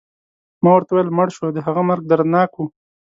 ما 0.63 0.71
ورته 0.73 0.91
وویل: 0.91 1.09
مړ 1.17 1.27
شو، 1.35 1.47
د 1.53 1.57
هغه 1.65 1.81
مرګ 1.89 2.03
دردناک 2.07 2.51
و. 2.55 2.59